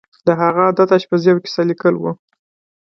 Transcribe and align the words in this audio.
د 0.25 0.27
هغه 0.41 0.61
عادت 0.67 0.89
آشپزي 0.97 1.29
او 1.31 1.39
کیسه 1.43 1.61
لیکل 1.69 1.93
وو 1.97 2.11